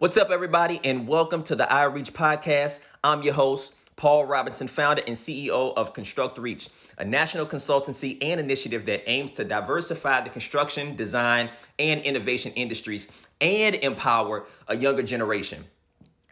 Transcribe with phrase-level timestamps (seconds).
[0.00, 2.80] What's up, everybody, and welcome to the iReach podcast.
[3.04, 8.40] I'm your host, Paul Robinson, founder and CEO of Construct Reach, a national consultancy and
[8.40, 13.08] initiative that aims to diversify the construction, design, and innovation industries
[13.42, 15.66] and empower a younger generation.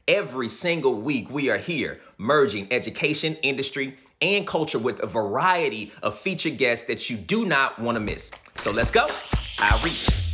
[0.09, 6.19] Every single week, we are here merging education, industry, and culture with a variety of
[6.19, 8.31] featured guests that you do not want to miss.
[8.55, 9.09] So let's go.
[9.59, 10.28] iReach.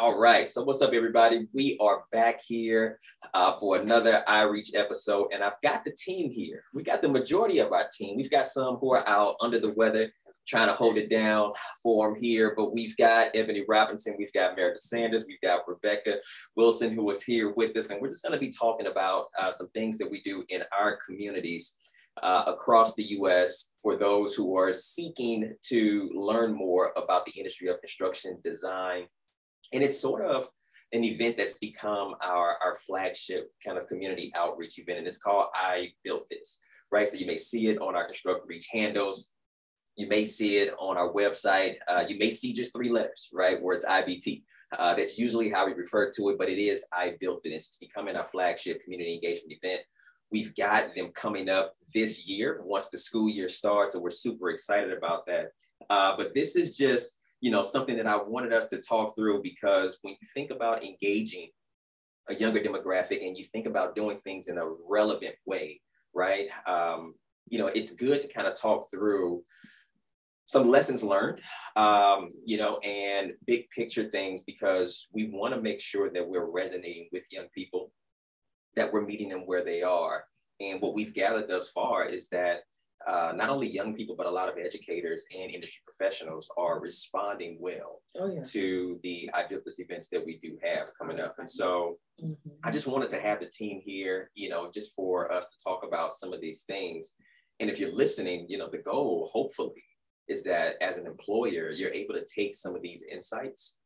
[0.00, 0.48] All right.
[0.48, 1.46] So, what's up, everybody?
[1.52, 2.98] We are back here
[3.34, 6.64] uh, for another iReach episode, and I've got the team here.
[6.72, 8.16] We got the majority of our team.
[8.16, 10.10] We've got some who are out under the weather,
[10.48, 14.56] trying to hold it down for them here, but we've got Ebony Robinson, we've got
[14.56, 16.16] Meredith Sanders, we've got Rebecca
[16.56, 19.50] Wilson, who was here with us, and we're just going to be talking about uh,
[19.50, 21.76] some things that we do in our communities.
[22.24, 27.68] Uh, across the US for those who are seeking to learn more about the industry
[27.68, 29.06] of construction design
[29.72, 30.48] and it's sort of
[30.92, 34.98] an event that's become our, our flagship kind of community outreach event.
[34.98, 36.58] And it's called I Built This,
[36.90, 37.08] right?
[37.08, 39.30] So you may see it on our Construct Reach handles.
[39.96, 41.76] You may see it on our website.
[41.86, 43.62] Uh, you may see just three letters, right?
[43.62, 44.42] Where it's IBT.
[44.76, 47.68] Uh, that's usually how we refer to it, but it is I Built This.
[47.68, 49.82] It's becoming our flagship community engagement event.
[50.32, 53.92] We've got them coming up this year once the school year starts.
[53.92, 55.50] So we're super excited about that.
[55.88, 59.42] Uh, but this is just you know, something that I wanted us to talk through
[59.42, 61.48] because when you think about engaging
[62.28, 65.80] a younger demographic and you think about doing things in a relevant way,
[66.14, 66.48] right?
[66.66, 67.14] Um,
[67.48, 69.42] you know, it's good to kind of talk through
[70.44, 71.40] some lessons learned,
[71.76, 76.50] um, you know, and big picture things because we want to make sure that we're
[76.50, 77.92] resonating with young people,
[78.76, 80.24] that we're meeting them where they are.
[80.60, 82.62] And what we've gathered thus far is that
[83.06, 87.56] uh, not only young people, but a lot of educators and industry professionals are responding
[87.58, 88.42] well oh, yeah.
[88.44, 91.32] to the I events that we do have coming up.
[91.38, 92.50] And so mm-hmm.
[92.62, 95.82] I just wanted to have the team here, you know, just for us to talk
[95.86, 97.14] about some of these things.
[97.58, 99.82] And if you're listening, you know, the goal hopefully
[100.28, 103.78] is that as an employer, you're able to take some of these insights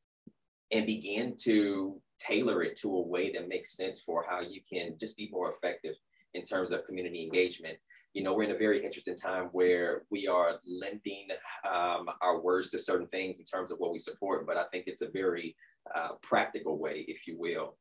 [0.72, 4.96] and begin to tailor it to a way that makes sense for how you can
[4.98, 5.94] just be more effective
[6.34, 7.78] in terms of community engagement
[8.14, 11.26] you know, we're in a very interesting time where we are lending
[11.68, 14.84] um, our words to certain things in terms of what we support, but I think
[14.86, 15.56] it's a very
[15.94, 17.76] uh, practical way, if you will,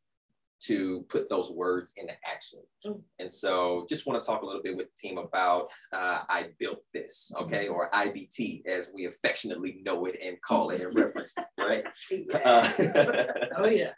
[0.66, 2.62] to put those words into action.
[2.86, 3.02] Mm.
[3.20, 6.48] And so just want to talk a little bit with the team about uh, I
[6.58, 11.36] built this, okay, or IBT as we affectionately know it and call it in reference,
[11.60, 11.86] right?
[12.10, 12.96] Yes.
[12.96, 13.28] Uh,
[13.58, 13.92] oh yeah.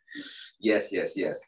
[0.59, 1.41] Yes, yes, yes.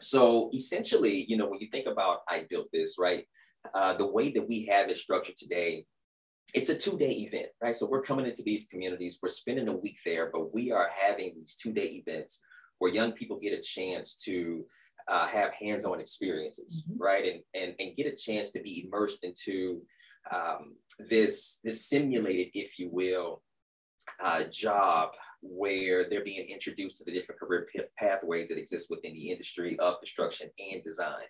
[0.00, 3.24] So essentially, you know, when you think about I built this, right?
[3.74, 5.84] Uh, the way that we have it structured today,
[6.54, 7.76] it's a two day event, right?
[7.76, 11.34] So we're coming into these communities, we're spending a week there, but we are having
[11.36, 12.40] these two day events
[12.78, 14.64] where young people get a chance to
[15.08, 17.02] uh, have hands on experiences, mm-hmm.
[17.02, 17.24] right?
[17.26, 19.82] And, and, and get a chance to be immersed into
[20.34, 20.76] um,
[21.08, 23.42] this, this simulated, if you will,
[24.22, 25.10] uh, job
[25.42, 29.78] where they're being introduced to the different career p- pathways that exist within the industry
[29.78, 31.24] of construction and design.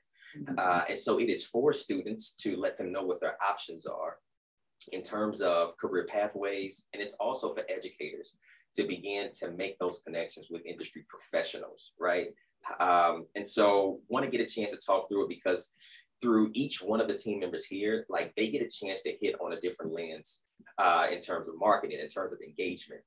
[0.59, 4.17] Uh, and so it is for students to let them know what their options are
[4.93, 6.89] in terms of career pathways.
[6.93, 8.37] And it's also for educators
[8.77, 12.29] to begin to make those connections with industry professionals, right?
[12.79, 15.75] Um, and so want to get a chance to talk through it because
[16.21, 19.37] through each one of the team members here, like they get a chance to hit
[19.41, 20.43] on a different lens
[20.79, 23.01] uh, in terms of marketing, in terms of engagement,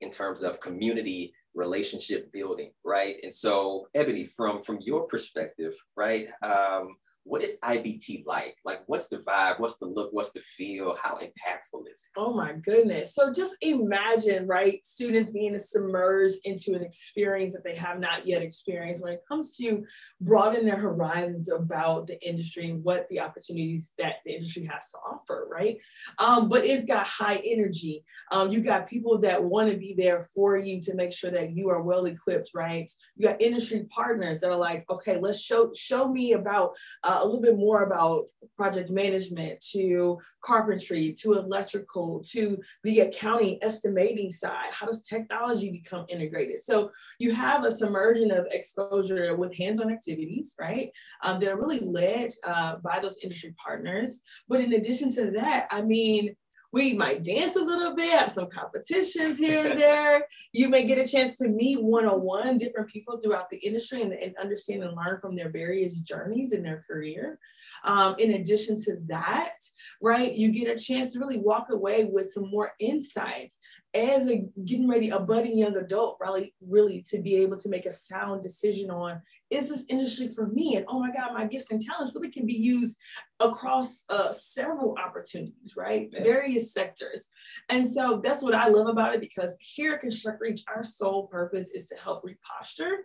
[0.00, 3.16] in terms of community relationship building, right?
[3.22, 6.28] And so, Ebony, from from your perspective, right?
[6.42, 6.96] Um,
[7.28, 8.56] what is IBT like?
[8.64, 9.60] Like, what's the vibe?
[9.60, 10.12] What's the look?
[10.12, 10.96] What's the feel?
[11.02, 12.18] How impactful is it?
[12.18, 13.14] Oh my goodness.
[13.14, 14.84] So just imagine, right?
[14.84, 19.56] Students being submerged into an experience that they have not yet experienced when it comes
[19.56, 19.84] to
[20.20, 24.98] broaden their horizons about the industry and what the opportunities that the industry has to
[24.98, 25.78] offer, right?
[26.18, 28.04] Um, but it's got high energy.
[28.32, 31.52] Um, you got people that want to be there for you to make sure that
[31.52, 32.90] you are well equipped, right?
[33.16, 37.24] You got industry partners that are like, okay, let's show show me about uh, a
[37.24, 44.70] little bit more about project management to carpentry to electrical to the accounting estimating side.
[44.70, 46.58] How does technology become integrated?
[46.58, 50.90] So you have a submersion of exposure with hands-on activities, right?
[51.22, 54.22] Um, that are really led uh, by those industry partners.
[54.48, 56.34] But in addition to that, I mean,
[56.72, 60.26] we might dance a little bit, have some competitions here and there.
[60.52, 64.34] You may get a chance to meet one-on-one different people throughout the industry and, and
[64.40, 67.38] understand and learn from their various journeys in their career.
[67.84, 69.54] Um, in addition to that,
[70.02, 73.60] right, you get a chance to really walk away with some more insights
[73.94, 77.86] as a getting ready, a budding young adult, really, really to be able to make
[77.86, 79.20] a sound decision on
[79.50, 80.76] is this industry for me?
[80.76, 82.98] And oh my God, my gifts and talents really can be used
[83.40, 86.08] across uh, several opportunities, right?
[86.12, 86.22] Yeah.
[86.22, 87.28] Various sectors.
[87.70, 91.28] And so that's what I love about it because here at Construct Reach, our sole
[91.28, 93.04] purpose is to help reposture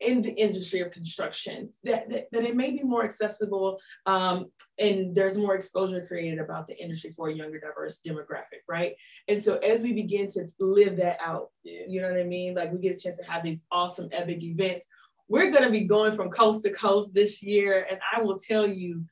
[0.00, 4.46] in the industry of construction, that, that, that it may be more accessible um,
[4.78, 8.94] and there's more exposure created about the industry for a younger, diverse demographic, right?
[9.28, 11.82] And so as we begin to live that out, yeah.
[11.88, 12.54] you know what I mean?
[12.54, 14.86] Like we get a chance to have these awesome epic events.
[15.28, 17.86] We're gonna be going from coast to coast this year.
[17.90, 19.04] And I will tell you,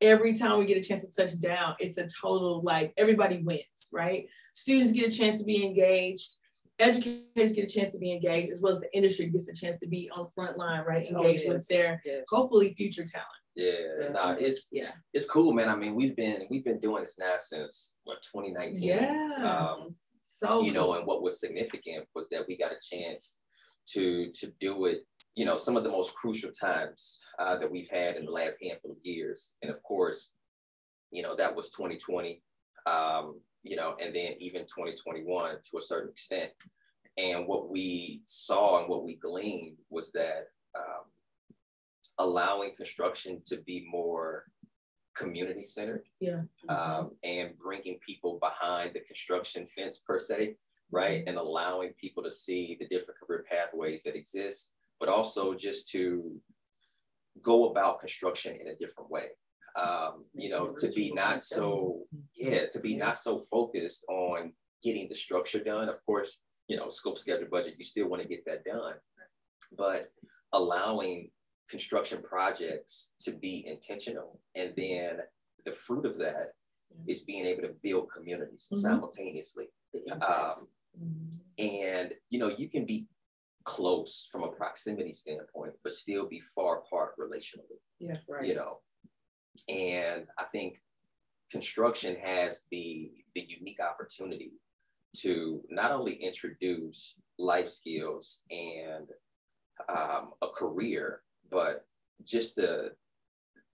[0.00, 3.88] every time we get a chance to touch down, it's a total like everybody wins,
[3.92, 4.28] right?
[4.52, 6.36] Students get a chance to be engaged
[6.78, 9.80] educators get a chance to be engaged as well as the industry gets a chance
[9.80, 11.08] to be on front line, right?
[11.10, 11.54] Oh, engaged oh, yes.
[11.54, 12.24] with their yes.
[12.28, 13.28] hopefully future talent.
[13.56, 15.68] Yeah, no, it's yeah, it's cool, man.
[15.68, 18.82] I mean, we've been we've been doing this now since what 2019.
[18.84, 19.34] Yeah.
[19.42, 23.38] Um, so you know, and what was significant was that we got a chance
[23.94, 25.00] to to do it.
[25.34, 28.62] You know, some of the most crucial times uh, that we've had in the last
[28.62, 30.32] handful of years, and of course,
[31.10, 32.40] you know, that was 2020.
[32.86, 36.50] Um, you know, and then even 2021 to a certain extent.
[37.18, 41.04] And what we saw and what we gleaned was that um,
[42.18, 44.44] allowing construction to be more
[45.16, 46.42] community centered yeah.
[46.68, 50.54] um, and bringing people behind the construction fence per se,
[50.90, 51.24] right?
[51.26, 56.40] And allowing people to see the different career pathways that exist, but also just to
[57.42, 59.26] go about construction in a different way
[59.80, 62.00] um, you know, to be not so,
[62.36, 64.52] yeah, to be not so focused on
[64.82, 65.88] getting the structure done.
[65.88, 68.94] Of course, you know, scope, schedule, budget, you still want to get that done,
[69.76, 70.10] but
[70.52, 71.30] allowing
[71.70, 74.40] construction projects to be intentional.
[74.54, 75.18] And then
[75.64, 76.52] the fruit of that
[77.06, 78.80] is being able to build communities mm-hmm.
[78.80, 79.66] simultaneously.
[80.10, 81.30] Um, mm-hmm.
[81.58, 83.06] and, you know, you can be
[83.64, 87.78] close from a proximity standpoint, but still be far apart relationally.
[87.98, 88.46] Yeah, right.
[88.46, 88.78] You know,
[89.68, 90.80] and I think
[91.50, 94.52] construction has the, the unique opportunity
[95.18, 99.06] to not only introduce life skills and
[99.88, 101.86] um, a career, but
[102.24, 102.92] just the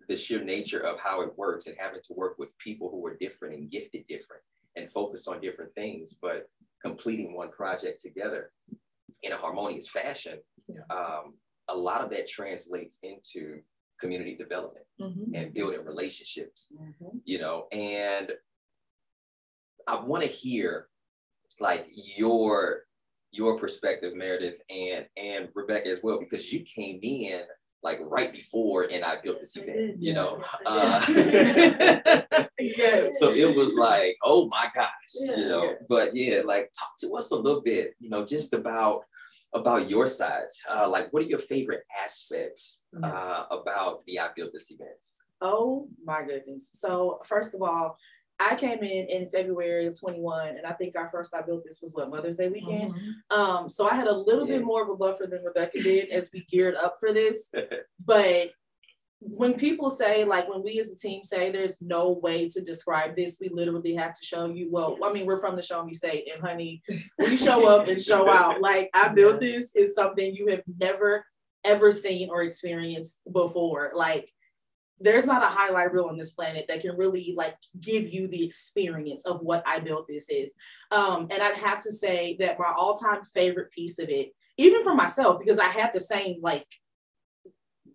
[0.09, 3.17] the sheer nature of how it works and having to work with people who are
[3.17, 4.43] different and gifted different
[4.77, 6.47] and focus on different things, but
[6.83, 8.51] completing one project together
[9.23, 10.39] in a harmonious fashion.
[10.69, 10.83] Yeah.
[10.95, 11.35] Um,
[11.69, 13.61] a lot of that translates into
[14.01, 15.35] community development mm-hmm.
[15.35, 17.19] and building relationships, mm-hmm.
[17.25, 18.33] you know, and
[19.87, 20.89] I want to hear
[21.61, 21.87] like
[22.17, 22.83] your
[23.31, 27.43] your perspective, Meredith, and and Rebecca as well, because you came in
[27.83, 30.43] like right before and I built this event, you know.
[30.65, 31.05] Uh,
[32.59, 33.21] yes.
[33.21, 34.89] So it was like, oh my gosh,
[35.21, 35.65] yeah, you know.
[35.65, 35.73] Yeah.
[35.89, 39.03] But yeah, like talk to us a little bit, you know, just about
[39.55, 40.49] about your side.
[40.71, 43.05] Uh, like, what are your favorite aspects mm-hmm.
[43.05, 45.19] uh, about the I Built This events?
[45.41, 46.71] Oh my goodness.
[46.73, 47.97] So, first of all,
[48.41, 51.81] I came in in February of 21, and I think our first I built this
[51.81, 52.95] was what Mother's Day weekend.
[52.95, 53.41] Mm-hmm.
[53.41, 54.57] Um, so I had a little yeah.
[54.57, 57.53] bit more of a buffer than Rebecca did as we geared up for this.
[58.05, 58.51] but
[59.27, 63.17] when people say like when we as a team say there's no way to describe
[63.17, 65.11] this we literally have to show you well yes.
[65.11, 66.83] i mean we're from the show me state and honey
[67.19, 68.61] we show up and show out.
[68.61, 71.25] Like i built this is something you have never
[71.65, 73.93] ever seen or experienced before.
[73.95, 74.31] Like
[75.01, 78.45] there's not a highlight reel on this planet that can really like give you the
[78.45, 80.55] experience of what i built this is.
[80.91, 84.95] Um and i'd have to say that my all-time favorite piece of it even for
[84.95, 86.67] myself because i had the same like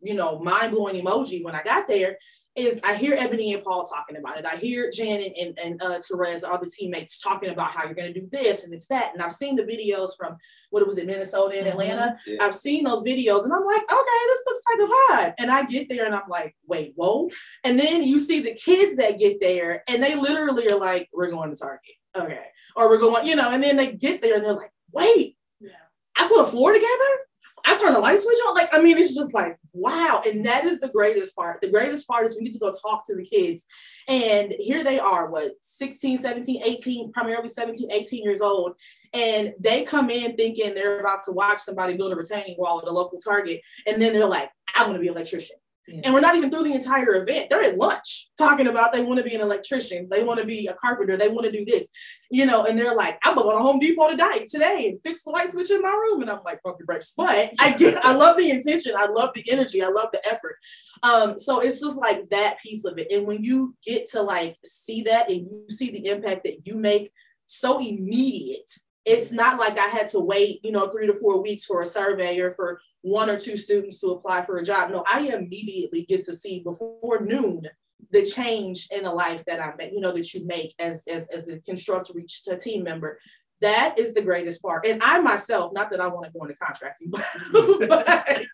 [0.02, 2.18] you know, mind blowing emoji when I got there
[2.56, 4.46] is I hear Ebony and Paul talking about it.
[4.46, 8.14] I hear Jan and, and, and uh, Therese, other teammates talking about how you're going
[8.14, 9.14] to do this and it's that.
[9.14, 10.36] And I've seen the videos from
[10.70, 11.80] what it was in Minnesota and mm-hmm.
[11.80, 12.18] Atlanta.
[12.26, 12.44] Yeah.
[12.44, 15.34] I've seen those videos and I'm like, okay, this looks like a vibe.
[15.40, 17.30] And I get there and I'm like, wait, whoa.
[17.64, 21.32] And then you see the kids that get there and they literally are like, we're
[21.32, 21.96] going to Target.
[22.16, 22.46] Okay.
[22.76, 25.72] Or we're going, you know, and then they get there and they're like, wait, yeah.
[26.18, 27.29] I put a floor together
[27.66, 28.56] I turn the light switch on.
[28.56, 30.22] Like, I mean, it's just like, wow.
[30.26, 31.62] And that is the greatest part.
[31.62, 33.66] The greatest part is we need to go talk to the kids.
[34.08, 38.74] And here they are, what, 16, 17, 18, primarily 17, 18 years old.
[39.14, 42.88] And they come in thinking they're about to watch somebody build a retaining wall at
[42.88, 43.62] a local target.
[43.88, 45.58] And then they're like, I want to be an electrician.
[45.92, 46.02] Yeah.
[46.04, 47.50] And we're not even through the entire event.
[47.50, 50.68] They're at lunch talking about they want to be an electrician, they want to be
[50.68, 51.90] a carpenter, they want to do this,
[52.30, 52.66] you know.
[52.66, 55.72] And they're like, I'm going to Home Depot today, today, and fix the light switch
[55.72, 56.22] in my room.
[56.22, 57.14] And I'm like, fucking brakes.
[57.18, 60.56] But I get, I love the intention, I love the energy, I love the effort.
[61.02, 63.12] Um, so it's just like that piece of it.
[63.12, 66.76] And when you get to like see that and you see the impact that you
[66.76, 67.12] make
[67.48, 68.70] so immediate
[69.06, 71.86] It's not like I had to wait, you know, three to four weeks for a
[71.86, 74.92] survey or for one or two students to apply for a job.
[74.92, 77.64] No, I immediately get to see before noon
[78.12, 81.28] the change in a life that I make, you know, that you make as as,
[81.30, 83.20] as a construct reach a team member.
[83.62, 84.86] That is the greatest part.
[84.86, 88.46] And I myself, not that I want to go into contracting, but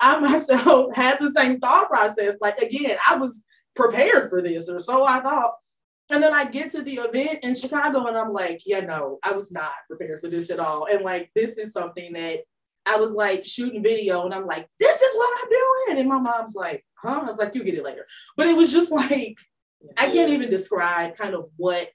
[0.00, 2.38] I myself had the same thought process.
[2.40, 3.44] Like again, I was
[3.74, 5.54] prepared for this, or so I thought.
[6.12, 9.32] And then I get to the event in Chicago and I'm like, yeah, no, I
[9.32, 10.86] was not prepared for this at all.
[10.86, 12.40] And like, this is something that
[12.84, 16.00] I was like shooting video and I'm like, this is what I'm doing.
[16.00, 17.20] And my mom's like, huh?
[17.22, 18.06] I was like, you get it later.
[18.36, 19.38] But it was just like,
[19.96, 21.88] I can't even describe kind of what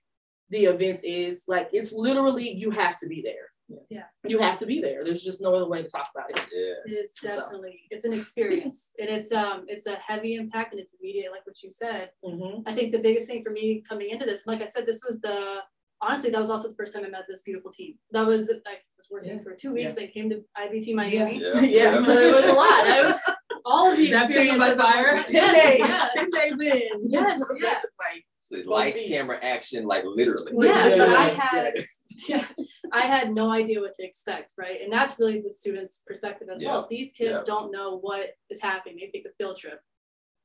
[0.49, 1.43] the event is.
[1.47, 3.51] Like, it's literally, you have to be there.
[3.89, 4.03] Yeah.
[4.25, 5.03] You have to be there.
[5.03, 6.45] There's just no other way to talk about it.
[6.53, 6.99] Yeah.
[6.99, 11.31] It's definitely it's an experience and it's um it's a heavy impact and it's immediate
[11.31, 12.11] like what you said.
[12.23, 12.61] Mm-hmm.
[12.65, 15.19] I think the biggest thing for me coming into this, like I said, this was
[15.21, 15.59] the
[16.01, 17.95] honestly that was also the first time I met this beautiful team.
[18.11, 18.53] That was I
[18.97, 19.43] was working Yeah.
[19.43, 19.93] for two weeks.
[19.93, 20.05] Yeah.
[20.05, 21.41] They came to IBT Miami.
[21.41, 21.59] Yeah.
[21.61, 22.03] Yeah.
[22.03, 22.87] So it was a lot.
[22.87, 23.19] I was
[23.65, 24.81] all of the Baptism by experiences.
[24.81, 25.23] fire.
[25.23, 26.09] 10 days, yeah.
[26.13, 26.89] 10 days in.
[27.05, 27.83] Yes, yes.
[27.83, 30.51] It's like, So lights, camera, action, like literally.
[30.55, 31.73] Yeah, so I had
[32.29, 32.45] yeah,
[32.93, 34.81] I had no idea what to expect, right?
[34.81, 36.87] And that's really the students' perspective as well.
[36.89, 37.43] These kids Yeah.
[37.45, 38.97] don't know what is happening.
[38.99, 39.79] They think a field trip.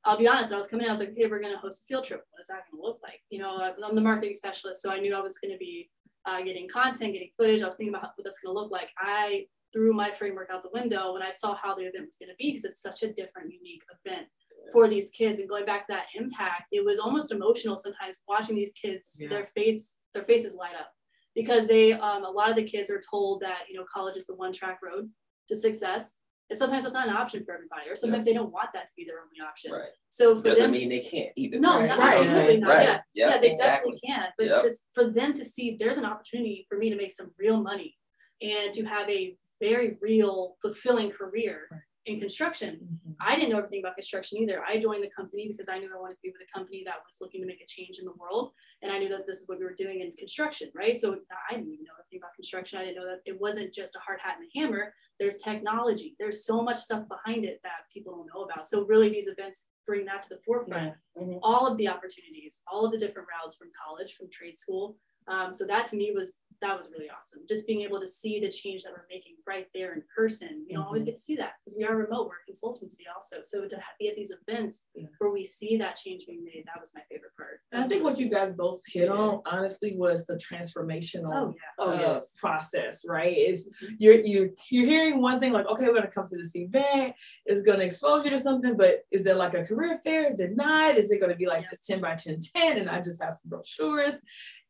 [0.05, 1.87] I'll be honest, I was coming in, I was like, hey, we're gonna host a
[1.87, 2.23] field trip.
[2.31, 3.21] What is that gonna look like?
[3.31, 5.89] You know, I'm the marketing specialist, so I knew I was gonna be
[6.27, 7.63] uh, getting content, getting footage.
[7.63, 8.89] I was thinking about what that's gonna look like.
[8.99, 12.35] I threw my framework out the window when I saw how the event was gonna
[12.39, 14.27] be because it's such a different, unique event
[14.73, 15.39] for these kids.
[15.39, 19.29] And going back to that impact, it was almost emotional sometimes watching these kids, Yeah.
[19.29, 20.93] their face, their faces light up
[21.35, 24.27] because they um, a lot of the kids are told that you know college is
[24.27, 25.11] the one track road
[25.49, 26.17] to success
[26.51, 28.93] and sometimes that's not an option for everybody or sometimes they don't want that to
[28.95, 29.89] be their only option Right.
[30.11, 31.59] so for Doesn't them mean they can't either.
[31.59, 32.83] no Right, not, right, absolutely not right.
[32.87, 33.93] yeah Yeah, yeah they exactly.
[33.93, 34.63] definitely can but Yep.
[34.63, 37.97] just for them to see there's an opportunity for me to make some real money
[38.43, 41.59] and to have a very real fulfilling career
[42.07, 43.15] in construction Mhm.
[43.21, 44.59] I didn't know everything about construction either.
[44.73, 46.99] I joined the company because I knew I wanted to be with a company that
[47.07, 48.47] was looking to make a change in the world.
[48.83, 50.97] And I knew that this is what we were doing in construction, right?
[51.03, 51.07] So
[51.49, 52.75] I didn't even know anything about construction.
[52.81, 54.85] I didn't know that it wasn't just a hard hat and a hammer.
[55.21, 56.09] There's technology.
[56.19, 58.69] There's so much stuff behind it that people don't know about.
[58.69, 60.95] So really these events bring that to the forefront.
[61.17, 61.39] Mhm.
[61.49, 64.99] All of the opportunities, all of the different routes from college, from trade school.
[65.29, 67.41] Um, so that to me was that was really awesome.
[67.49, 70.65] Just being able to see the change that we're making right there in person.
[70.69, 73.39] We don't always get to see that because we are remote, we're a consultancy also.
[73.43, 75.07] So to be at these events Yeah.
[75.19, 77.61] where we see that change being made, that was my favorite part.
[77.73, 81.85] And I think what you guys both hit on, honestly, was the transformational Oh yeah.
[81.85, 82.37] Oh, uh, yes.
[82.41, 83.37] process, right?
[83.37, 87.15] Is you're you're you're hearing one thing like, okay, we're gonna come to this event,
[87.45, 90.27] it's gonna expose you to something, but is there like a career fair?
[90.31, 90.97] Is it not?
[90.97, 91.69] Is it gonna be like Yeah.
[91.73, 94.21] this 10 by 10 tent and I just have some brochures?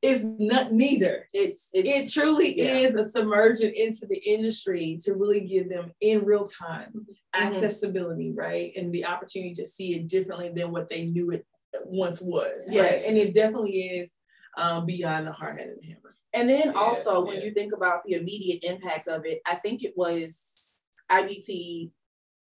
[0.03, 1.29] It's not neither.
[1.33, 2.77] It's, It truly yeah.
[2.79, 7.15] is a submersion into the industry to really give them in real time Mhm.
[7.35, 8.73] accessibility, right?
[8.77, 11.47] And the opportunity to see it differently than what they knew it
[11.85, 12.67] once was.
[12.69, 12.75] Right?
[12.75, 13.07] Yes.
[13.07, 14.15] And it definitely is
[14.59, 16.15] um, beyond the hard head and hammer.
[16.35, 19.83] And then Yeah, also when you think about the immediate impact of it, I think
[19.85, 20.69] it was
[21.11, 21.91] IBT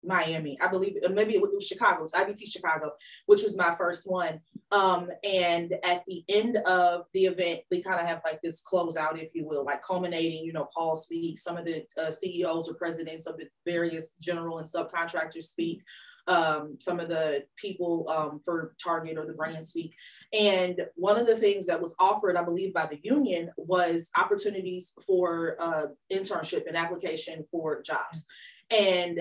[0.04, 0.58] Miami.
[0.60, 2.92] I believe uh, maybe it was Chicago, it's IBT Chicago,
[3.26, 4.40] which was my first one.
[4.72, 9.22] Um, and at the end of the event, we kind of have like this closeout,
[9.22, 12.74] if you will, like culminating, you know, Paul speaks, some of the uh, CEOs or
[12.74, 15.82] presidents of the various general and subcontractors speak.
[16.26, 19.94] Um, some of the people um, for Target or the brand speak.
[20.38, 24.92] And one of the things that was offered, I believe, by the union was opportunities
[25.04, 28.26] for uh, internship and application for jobs.
[28.70, 29.20] And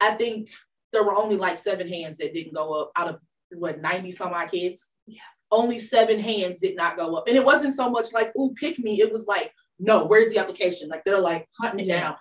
[0.00, 0.50] I think
[0.92, 3.16] there were only like seven hands that didn't go up out of
[3.52, 4.90] what 90 some odd kids.
[5.06, 5.20] Yeah.
[5.52, 7.28] Only seven hands did not go up.
[7.28, 9.00] And it wasn't so much like, ooh, pick me.
[9.00, 10.88] It was like, no, where's the application?
[10.88, 12.00] Like they're like hunting it Yeah.
[12.00, 12.16] down.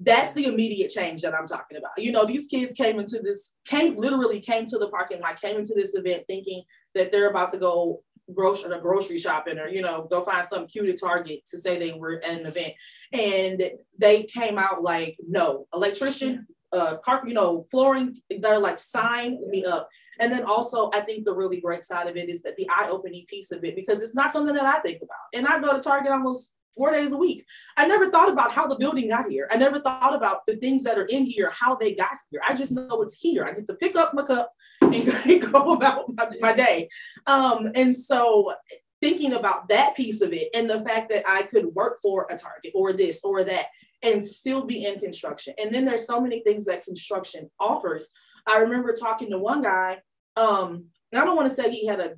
[0.00, 1.92] That's the immediate change that I'm talking about.
[1.96, 5.56] You know, these kids came into this, came literally came to the parking lot, came
[5.56, 6.64] into this event thinking
[6.94, 10.88] that they're about to go grocery grocery shopping or you know go find some cute
[10.88, 12.72] at Target to say they were at an event,
[13.12, 13.62] and
[13.98, 18.16] they came out like no electrician, uh, carpet, you know, flooring.
[18.30, 19.88] They're like sign me up.
[20.20, 22.88] And then also, I think the really great side of it is that the eye
[22.90, 25.72] opening piece of it because it's not something that I think about, and I go
[25.72, 27.46] to Target almost four days a week.
[27.76, 29.48] I never thought about how the building got here.
[29.50, 32.40] I never thought about the things that are in here, how they got here.
[32.46, 33.44] I just know it's here.
[33.44, 36.88] I get to pick up my cup and go, about my, my day.
[37.26, 38.54] Um, and so
[39.00, 42.38] thinking about that piece of it and the fact that I could work for a
[42.38, 43.66] Target or this or that
[44.04, 45.54] and still be in construction.
[45.58, 48.12] And then there's so many things that construction offers.
[48.46, 49.98] I remember talking to one guy,
[50.36, 52.14] um, and I don't want to say he had a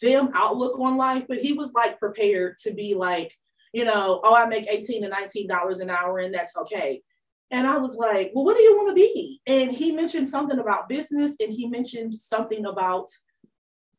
[0.00, 3.32] dim outlook on life, but he was like prepared to be like,
[3.72, 7.02] you know, oh, I make 18 to 19 dollars an hour and that's okay.
[7.50, 9.40] And I was like, well, what do you want to be?
[9.46, 13.08] And he mentioned something about business and he mentioned something about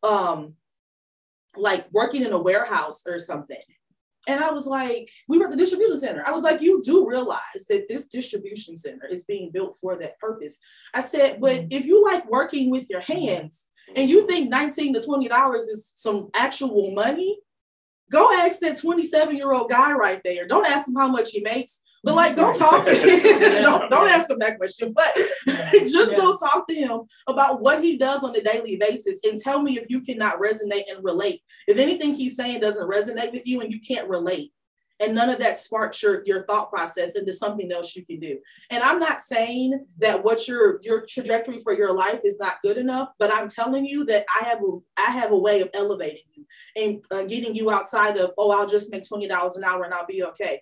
[0.03, 0.53] um
[1.55, 3.61] like working in a warehouse or something.
[4.27, 6.23] And I was like, we were at the distribution center.
[6.27, 10.19] I was like, you do realize that this distribution center is being built for that
[10.19, 10.59] purpose.
[10.93, 11.67] I said, but mm-hmm.
[11.71, 15.93] if you like working with your hands and you think 19 to 20 dollars is
[15.95, 17.39] some actual money,
[18.11, 20.45] go ask that 27 year old guy right there.
[20.45, 21.81] Don't ask him how much he makes.
[22.07, 23.39] But like, don't talk to him.
[23.61, 24.93] don't, don't ask him that question.
[24.93, 25.13] But
[25.73, 26.17] just yeah.
[26.17, 29.77] go talk to him about what he does on a daily basis and tell me
[29.77, 31.41] if you cannot resonate and relate.
[31.67, 34.53] If anything he's saying doesn't resonate with you and you can't relate,
[34.99, 38.39] and none of that sparks your, your thought process into something else you can do.
[38.71, 42.77] And I'm not saying that what your your trajectory for your life is not good
[42.77, 46.23] enough, but I'm telling you that I have a I have a way of elevating
[46.33, 46.45] you
[46.75, 49.93] and uh, getting you outside of oh I'll just make twenty dollars an hour and
[49.93, 50.61] I'll be okay.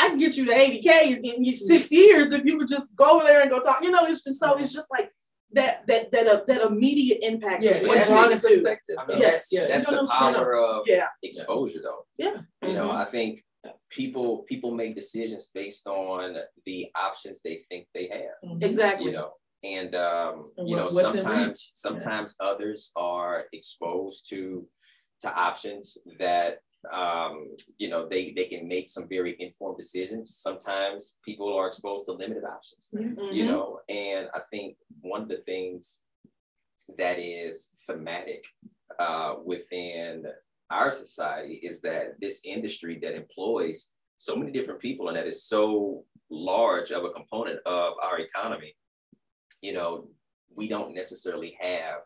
[0.00, 3.16] I can get you to 80K in, in six years if you would just go
[3.16, 3.82] over there and go talk.
[3.82, 5.10] You know, it's just so it's just like
[5.52, 7.64] that that that uh, that immediate impact.
[7.64, 8.96] Yeah, what that's perspective.
[8.98, 9.66] I mean, yes, yeah.
[9.68, 11.08] that's the power of yeah.
[11.22, 12.06] exposure, though.
[12.16, 12.74] Yeah, you mm-hmm.
[12.74, 13.44] know, I think
[13.90, 18.50] people people make decisions based on the options they think they have.
[18.50, 18.64] Mm-hmm.
[18.64, 19.06] Exactly.
[19.06, 22.48] You know, and um, you know, sometimes sometimes yeah.
[22.48, 24.66] others are exposed to
[25.20, 26.58] to options that
[26.92, 30.34] um, you know, they, they can make some very informed decisions.
[30.36, 33.34] Sometimes people are exposed to limited options, mm-hmm.
[33.34, 36.00] you know, and I think one of the things
[36.98, 38.44] that is thematic
[38.98, 40.24] uh, within
[40.70, 45.44] our society is that this industry that employs so many different people and that is
[45.44, 48.74] so large of a component of our economy,
[49.62, 50.08] you know,
[50.54, 52.00] we don't necessarily have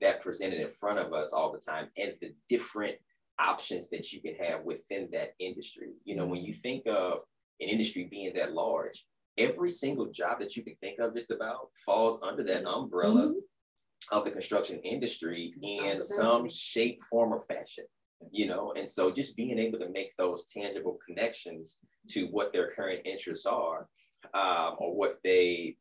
[0.00, 2.96] that presented in front of us all the time and the different
[3.38, 5.92] options that you can have within that industry.
[6.04, 7.20] You know, when you think of
[7.60, 9.04] an industry being that large,
[9.38, 14.16] every single job that you can think of just about falls under that umbrella mm-hmm.
[14.16, 17.84] of the construction industry in some shape, form, or fashion.
[18.30, 22.70] You know, and so just being able to make those tangible connections to what their
[22.70, 23.88] current interests are,
[24.32, 25.76] um, or what they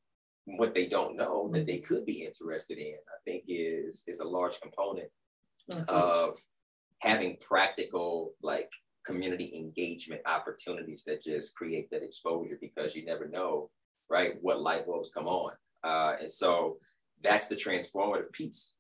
[0.46, 4.28] what they don't know that they could be interested in, I think is is a
[4.28, 5.10] large component
[5.88, 6.38] of
[7.04, 8.72] having practical like
[9.06, 13.70] community engagement opportunities that just create that exposure because you never know
[14.10, 15.52] right what light bulbs come on.
[15.84, 16.78] Uh, and so
[17.22, 18.76] that's the transformative piece.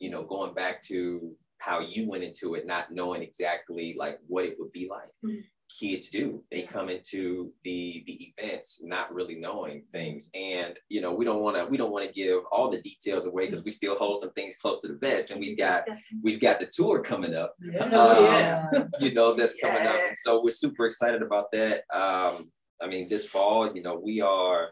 [0.00, 4.44] You know going back to how you went into it not knowing exactly like what
[4.44, 5.08] it would be like.
[5.24, 6.42] Mm-hmm kids do.
[6.50, 11.42] They come into the the events not really knowing things, and you know we don't
[11.42, 14.18] want to we don't want to give all the details away because we still hold
[14.18, 15.84] some things close to the vest, and we've got
[16.22, 17.54] we've got the tour coming up.
[17.60, 17.84] Yeah.
[17.84, 18.84] Um, oh, yeah.
[19.00, 21.84] you know that's coming up, and so we're super excited about that.
[21.92, 22.50] Um,
[22.80, 24.70] I mean, this fall, you know, we are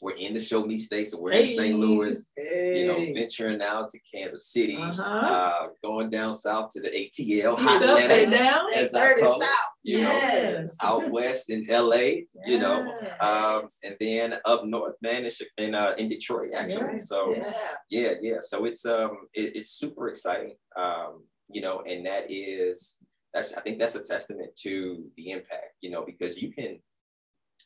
[0.00, 1.50] we're in the show me state, so we're hey.
[1.50, 1.78] in St.
[1.78, 2.80] Louis, hey.
[2.80, 5.02] you know, venturing out to Kansas City, uh-huh.
[5.02, 9.48] uh, going down south to the ATL, hot Atlanta, down, as I call it,
[9.82, 10.76] you yes.
[10.82, 12.26] know, out west in LA, yes.
[12.46, 16.98] you know, um, and then up north, man, in in, uh, in Detroit actually.
[16.98, 17.52] So yeah.
[17.90, 18.36] yeah, yeah.
[18.40, 22.98] So it's um it, it's super exciting, um, you know, and that is
[23.34, 26.78] that's I think that's a testament to the impact, you know, because you can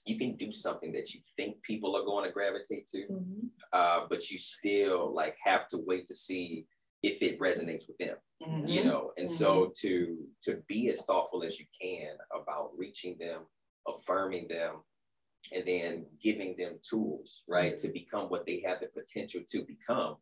[0.06, 3.46] you can do something that you think people are going to gravitate to, mm-hmm.
[3.72, 6.66] uh, but you still like have to wait to see
[7.02, 8.66] if it resonates with them, mm-hmm.
[8.66, 9.12] you know.
[9.16, 9.36] And mm-hmm.
[9.36, 13.42] so to to be as thoughtful as you can about reaching them,
[13.86, 14.76] affirming them,
[15.54, 20.16] and then giving them tools, right, to become what they have the potential to become,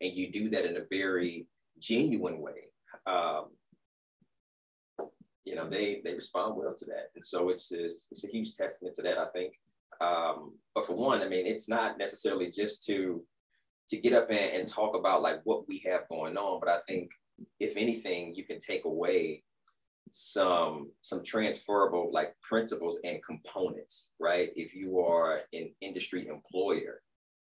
[0.00, 1.46] and you do that in a very
[1.78, 2.70] genuine way.
[3.06, 3.46] Um,
[5.48, 7.10] you know, they they respond well to that.
[7.14, 9.54] And so it's it's, it's a huge testament to that, I think.
[10.00, 13.24] Um, but for one, I mean, it's not necessarily just to
[13.90, 16.80] to get up and, and talk about like what we have going on, but I
[16.86, 17.10] think
[17.58, 19.42] if anything, you can take away
[20.10, 24.50] some some transferable like principles and components, right?
[24.54, 27.00] If you are an industry employer,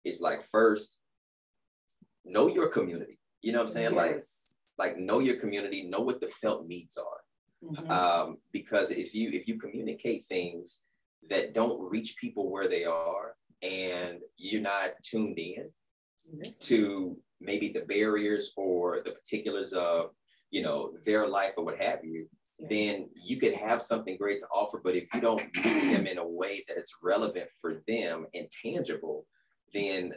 [0.05, 0.99] it's like first
[2.25, 3.21] know your community.
[3.43, 3.95] You know what I'm saying?
[3.95, 4.55] Yes.
[4.77, 7.23] Like like know your community, know what the felt needs are
[7.65, 7.91] Mm-hmm.
[7.91, 10.83] Um, because if you if you communicate things
[11.31, 15.71] that don't reach people where they are and you're not tuned in
[16.61, 20.11] to maybe the barriers or the particulars of
[20.51, 22.27] you know their life or what have you
[22.59, 22.67] yeah.
[22.69, 26.19] then you could have something great to offer but if you don't meet them in
[26.19, 29.27] a way that it's relevant for them and tangible
[29.75, 30.13] then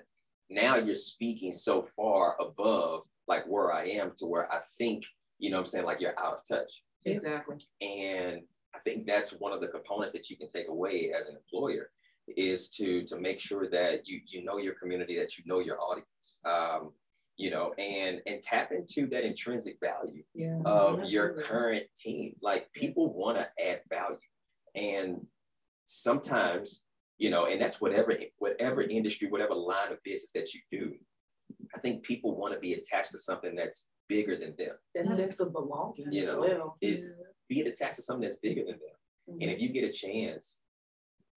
[0.50, 5.06] now you're speaking so far above like where i am to where i think
[5.40, 7.58] you know i'm saying like you're out of touch Exactly.
[7.82, 8.42] And
[8.76, 11.92] I think that's one of the components that you can take away as an employer
[12.36, 15.80] is to to make sure that you you know your community, that you know your
[15.80, 16.40] audience.
[16.44, 16.92] Um,
[17.38, 21.12] you know, and and tap into that intrinsic value yeah, of absolutely.
[21.12, 22.34] your current team.
[22.42, 24.18] Like people want to add value.
[24.74, 25.26] And
[25.86, 26.84] sometimes,
[27.18, 30.94] you know, and that's whatever whatever industry, whatever line of business that you do,
[31.76, 34.76] I think people want to be attached to something that's bigger than them.
[34.94, 36.76] That sense of belonging you know, well.
[36.82, 37.04] It,
[37.48, 39.30] being attached to something that's bigger than them.
[39.30, 39.42] Mm-hmm.
[39.42, 40.60] And if you get a chance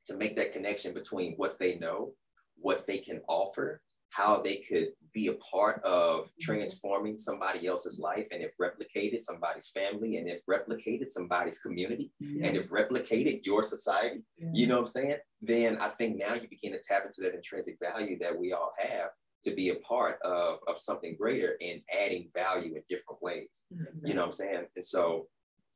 [0.06, 2.12] to make that connection between what they know,
[2.56, 6.40] what they can offer, how they could be a part of mm-hmm.
[6.40, 12.46] transforming somebody else's life and if replicated somebody's family and if replicated somebody's community yeah.
[12.46, 14.48] and if replicated your society yeah.
[14.52, 17.34] you know what i'm saying then i think now you begin to tap into that
[17.34, 19.10] intrinsic value that we all have
[19.44, 24.08] to be a part of, of something greater and adding value in different ways exactly.
[24.08, 25.26] you know what i'm saying and so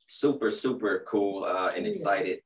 [0.07, 2.39] super super cool uh, and excited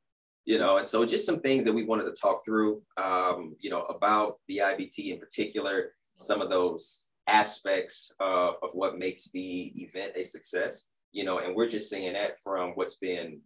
[0.47, 3.69] you know, and so just some things that we wanted to talk through, um, you
[3.69, 9.73] know, about the IBT in particular, some of those aspects of, of what makes the
[9.75, 13.41] event a success, you know, and we're just saying that from what's been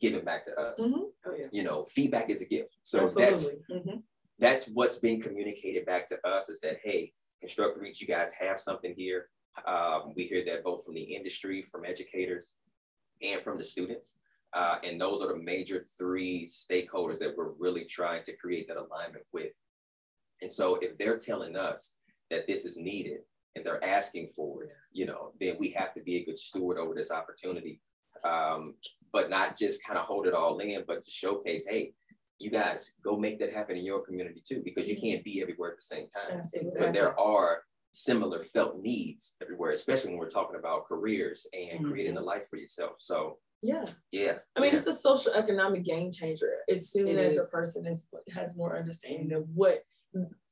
[0.00, 0.78] given back to us.
[0.78, 1.00] Mm-hmm.
[1.26, 1.46] Oh, yeah.
[1.50, 2.76] You know, feedback is a gift.
[2.84, 3.30] So Absolutely.
[3.30, 3.96] that's mm-hmm.
[4.38, 8.60] That's what's been communicated back to us is that hey, Construct Reach, you guys have
[8.60, 9.28] something here.
[9.66, 12.54] Um, we hear that both from the industry, from educators,
[13.22, 14.18] and from the students.
[14.52, 18.76] Uh, and those are the major three stakeholders that we're really trying to create that
[18.76, 19.52] alignment with.
[20.42, 21.96] And so if they're telling us
[22.30, 23.20] that this is needed
[23.56, 26.78] and they're asking for it, you know, then we have to be a good steward
[26.78, 27.80] over this opportunity.
[28.24, 28.74] Um,
[29.12, 31.92] but not just kind of hold it all in, but to showcase, hey,
[32.38, 35.70] you guys go make that happen in your community too, because you can't be everywhere
[35.70, 36.42] at the same time.
[36.78, 41.90] But there are similar felt needs everywhere, especially when we're talking about careers and mm-hmm.
[41.90, 42.96] creating a life for yourself.
[42.98, 43.84] So yeah.
[44.12, 44.32] Yeah.
[44.56, 44.78] I mean, yeah.
[44.78, 46.50] it's a social economic game changer.
[46.68, 47.48] As soon it as is.
[47.48, 49.84] a person is, has more understanding of what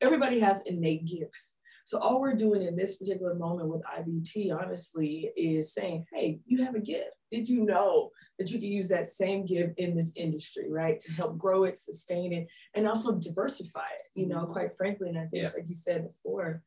[0.00, 1.56] everybody has innate gifts.
[1.84, 6.64] So all we're doing in this particular moment with IBT, honestly, is saying, hey, you
[6.64, 7.10] have a gift.
[7.30, 10.98] Did you know that you can use that same gift in this industry, right?
[11.00, 14.52] To help grow it, sustain it, and also diversify it, you know, mm-hmm.
[14.52, 15.08] quite frankly.
[15.08, 15.50] And I think, yeah.
[15.54, 16.62] like you said before,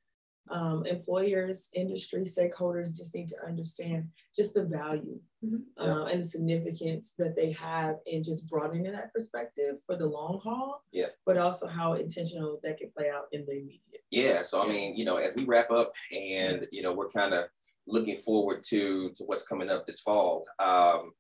[0.49, 5.81] um, employers, industry stakeholders just need to understand just the value mm-hmm.
[5.81, 10.39] uh, and the significance that they have in just broadening that perspective for the long
[10.43, 10.83] haul.
[10.91, 11.07] Yeah.
[11.25, 13.94] But also how intentional that can play out in the immediate.
[14.11, 14.41] Yeah.
[14.41, 17.45] So I mean, you know, as we wrap up, and you know, we're kind of
[17.87, 20.45] looking forward to to what's coming up this fall.
[20.59, 21.11] Um,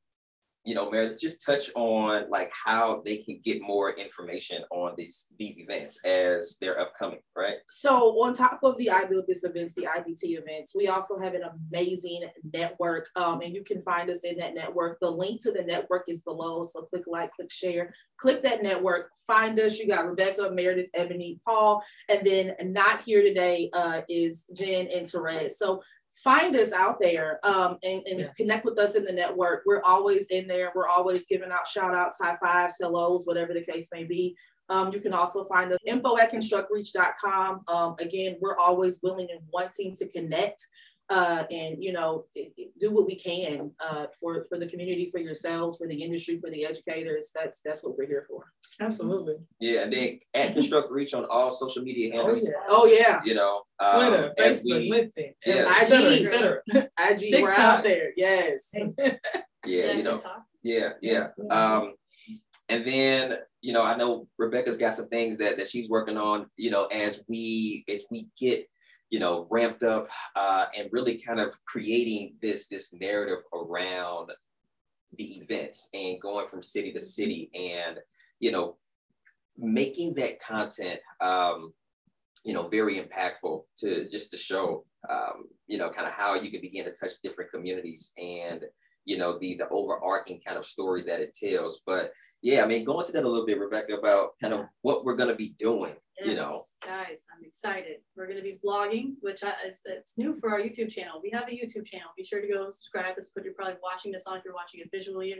[0.65, 5.27] you know, Meredith, just touch on like how they can get more information on these
[5.37, 7.57] these events as they're upcoming, right?
[7.67, 11.35] So on top of the I Built This events, the IBT events, we also have
[11.35, 14.97] an amazing network, um, and you can find us in that network.
[14.99, 19.11] The link to the network is below, so click like, click share, click that network,
[19.27, 19.77] find us.
[19.77, 25.07] You got Rebecca, Meredith, Ebony, Paul, and then not here today uh, is Jen and
[25.07, 25.59] Therese.
[25.59, 25.81] So
[26.23, 28.27] find us out there um, and, and yeah.
[28.37, 29.63] connect with us in the network.
[29.65, 30.71] We're always in there.
[30.73, 34.35] We're always giving out shout outs, high fives, hellos, whatever the case may be.
[34.69, 37.61] Um, you can also find us info at constructreach.com.
[37.67, 40.65] Um, again, we're always willing and wanting to connect
[41.09, 42.25] uh, and you know
[42.79, 46.49] do what we can uh, for for the community, for yourselves, for the industry, for
[46.49, 47.31] the educators.
[47.33, 48.51] That's that's what we're here for.
[48.79, 49.35] Absolutely.
[49.59, 52.49] Yeah, and then at Construct Reach on all social media oh, handles.
[52.67, 53.03] Oh yeah.
[53.07, 53.21] Oh, yeah.
[53.23, 56.61] You know, um, Twitter, Facebook, LinkedIn, yeah, IG, etc.
[57.09, 58.11] IG, we're out there.
[58.17, 58.71] Yes.
[59.65, 60.21] yeah, you know.
[60.63, 61.27] Yeah, yeah.
[61.51, 61.93] Um,
[62.67, 66.47] and then you know, I know Rebecca's got some things that that she's working on.
[66.57, 68.67] You know, as we as we get
[69.09, 74.31] you know, ramped up uh, and really kind of creating this this narrative around
[75.17, 77.99] the events and going from city to city and
[78.39, 78.75] you know
[79.57, 81.73] making that content um,
[82.43, 86.51] you know very impactful to just to show um, you know kind of how you
[86.51, 88.65] can begin to touch different communities and
[89.05, 91.81] you know the the overarching kind of story that it tells.
[91.85, 92.11] But
[92.45, 95.15] yeah i mean go into that a little bit rebecca about kind of what we're
[95.15, 96.61] going to be doing yes, you know.
[96.85, 97.97] guys i'm excited.
[98.15, 101.19] We're going to be vlogging which I, is it's new for our youtube channel.
[101.21, 102.09] We have a youtube channel.
[102.15, 103.15] Be sure to go subscribe.
[103.15, 104.37] That's what you're probably watching this on.
[104.37, 105.33] If you're watching it visually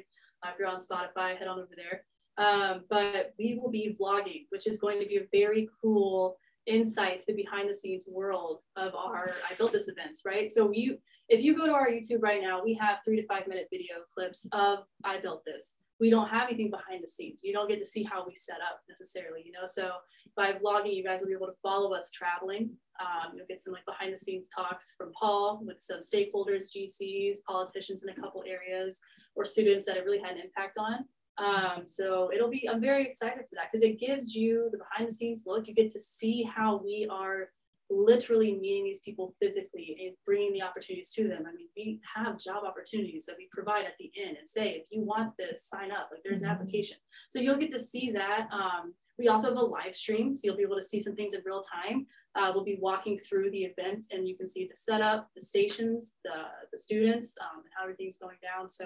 [0.43, 2.03] uh, if you're on spotify head on over there.
[2.37, 7.19] Um, but we will be vlogging which is going to be a very cool insight
[7.19, 10.49] to the behind the scenes world of our I built this events, right?
[10.49, 10.97] So you
[11.29, 13.95] if you go to our YouTube right now, we have three to five minute video
[14.13, 15.75] clips of I built this.
[15.99, 17.41] We don't have anything behind the scenes.
[17.43, 19.65] You don't get to see how we set up necessarily, you know.
[19.65, 19.91] So
[20.35, 22.71] by vlogging, you guys will be able to follow us traveling.
[22.99, 27.37] Um, you'll get some like behind the scenes talks from Paul with some stakeholders, GCs,
[27.47, 28.99] politicians in a couple areas,
[29.35, 31.05] or students that it really had an impact on.
[31.37, 35.09] Um, so it'll be, I'm very excited for that because it gives you the behind
[35.09, 35.67] the scenes look.
[35.67, 37.49] You get to see how we are
[37.89, 41.43] literally meeting these people physically and bringing the opportunities to them.
[41.47, 44.87] I mean, we have job opportunities that we provide at the end and say, if
[44.91, 46.09] you want this, sign up.
[46.11, 46.61] Like there's an mm-hmm.
[46.61, 46.97] application.
[47.29, 48.47] So you'll get to see that.
[48.51, 51.33] Um, we also have a live stream, so you'll be able to see some things
[51.33, 52.05] in real time.
[52.35, 56.15] Uh, we'll be walking through the event and you can see the setup, the stations,
[56.25, 56.31] the,
[56.71, 58.67] the students, um, and how everything's going down.
[58.67, 58.85] So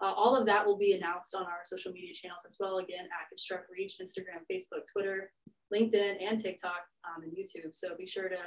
[0.00, 2.78] uh, all of that will be announced on our social media channels as well.
[2.78, 5.32] Again, at Construct Reach, Instagram, Facebook, Twitter,
[5.74, 7.72] LinkedIn, and TikTok um, and YouTube.
[7.72, 8.38] So be sure to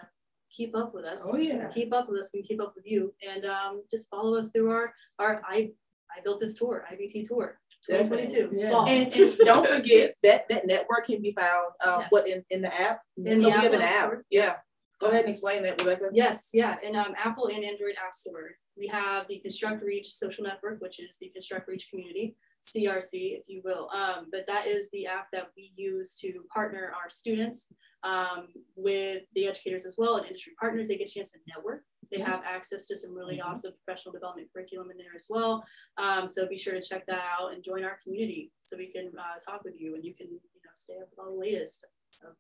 [0.49, 1.23] keep up with us.
[1.25, 1.67] Oh yeah.
[1.67, 2.31] Keep up with us.
[2.33, 5.71] We can keep up with you, and um, just follow us through our our I
[6.11, 7.59] I built this tour, IBT tour.
[7.89, 8.59] 2022.
[8.59, 8.83] Yeah.
[8.85, 12.07] And, and, don't forget that that network can be found uh, yes.
[12.11, 13.01] what in, in the app.
[13.17, 14.05] In so the we have an app.
[14.05, 14.25] Store.
[14.29, 14.55] Yeah.
[14.99, 16.11] Go ahead and explain that, Rebecca.
[16.13, 16.75] Yes, yeah.
[16.83, 20.99] In um, Apple and Android App Store, we have the Construct Reach social network, which
[20.99, 22.35] is the Construct Reach community.
[22.63, 23.89] CRC, if you will.
[23.89, 29.23] Um, but that is the app that we use to partner our students um, with
[29.35, 30.87] the educators as well and industry partners.
[30.87, 31.83] They get a chance to network.
[32.11, 33.49] They have access to some really mm-hmm.
[33.49, 35.63] awesome professional development curriculum in there as well.
[35.97, 39.11] Um, so be sure to check that out and join our community so we can
[39.17, 41.85] uh, talk with you and you can you know stay up with all the latest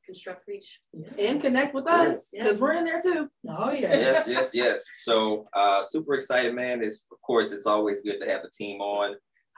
[0.05, 0.79] Construct Reach.
[0.93, 1.29] Yeah.
[1.29, 2.61] And connect with us because yeah.
[2.61, 3.29] we're in there too.
[3.47, 3.93] Oh yeah.
[3.93, 4.89] yes, yes, yes.
[4.95, 6.81] So uh, super excited, man.
[6.81, 9.15] It's of course it's always good to have the team on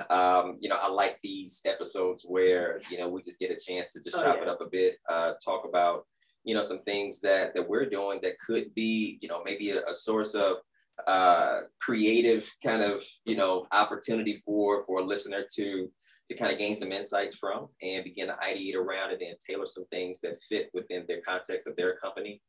[0.10, 3.94] um, you know, I like these episodes where, you know, we just get a chance
[3.94, 4.44] to just oh, chop yeah.
[4.44, 6.06] it up a bit, uh, talk about,
[6.44, 9.86] you know, some things that, that we're doing that could be, you know, maybe a,
[9.88, 10.58] a source of
[11.08, 15.90] uh, creative kind of, you know, opportunity for, for a listener to,
[16.30, 19.86] to kind of gain some insights from and begin to ideate around and tailor some
[19.92, 22.42] things that fit within their context of their company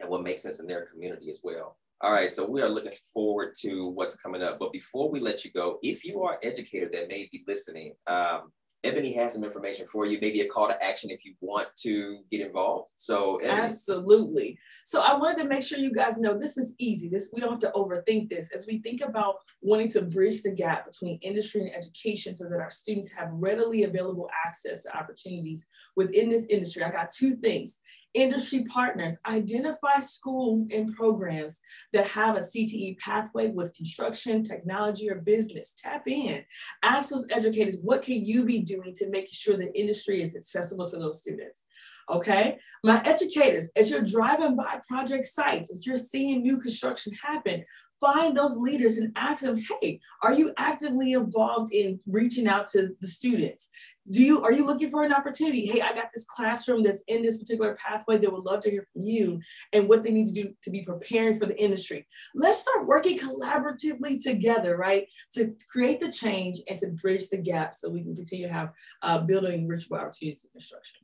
[0.00, 1.76] and what makes sense in their community as well.
[2.00, 4.58] All right, so we are looking forward to what's coming up.
[4.58, 7.94] But before we let you go, if you are an educator that may be listening,
[8.06, 8.52] um,
[8.84, 12.20] Ebony has some information for you, maybe a call to action if you want to
[12.30, 12.90] get involved.
[12.96, 13.62] So Ebony.
[13.62, 14.58] absolutely.
[14.84, 17.08] So I wanted to make sure you guys know this is easy.
[17.08, 20.50] This we don't have to overthink this as we think about wanting to bridge the
[20.50, 25.66] gap between industry and education so that our students have readily available access to opportunities
[25.96, 26.84] within this industry.
[26.84, 27.78] I got two things
[28.14, 31.60] industry partners, identify schools and programs
[31.92, 35.74] that have a CTE pathway with construction, technology, or business.
[35.76, 36.44] Tap in.
[36.82, 40.86] Ask those educators, what can you be doing to make sure the industry is accessible
[40.88, 41.64] to those students?
[42.10, 47.64] Okay, my educators, as you're driving by project sites, as you're seeing new construction happen,
[48.00, 52.90] find those leaders and ask them, hey, are you actively involved in reaching out to
[53.00, 53.70] the students?
[54.10, 55.66] Do you are you looking for an opportunity?
[55.66, 58.86] Hey, I got this classroom that's in this particular pathway that would love to hear
[58.92, 59.40] from you
[59.72, 62.06] and what they need to do to be preparing for the industry.
[62.34, 65.06] Let's start working collaboratively together, right?
[65.34, 68.72] To create the change and to bridge the gap so we can continue to have
[69.02, 71.00] uh, building rich opportunities in construction.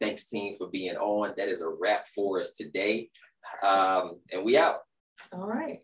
[0.00, 1.34] Thanks, team, for being on.
[1.36, 3.08] That is a wrap for us today.
[3.62, 4.80] Um, and we out.
[5.32, 5.80] All right.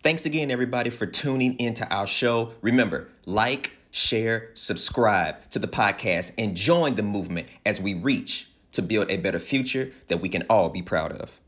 [0.00, 2.52] Thanks again, everybody, for tuning into our show.
[2.62, 8.80] Remember, like, share, subscribe to the podcast, and join the movement as we reach to
[8.80, 11.40] build a better future that we can all be proud of.